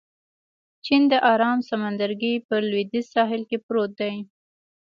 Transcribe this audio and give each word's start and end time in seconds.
چین 0.85 1.01
د 1.11 1.13
ارام 1.33 1.59
سمندرګي 1.69 2.33
په 2.47 2.55
لوېدیځ 2.69 3.05
ساحل 3.15 3.41
کې 3.49 3.57
پروت 3.65 3.91
دی. 4.01 4.15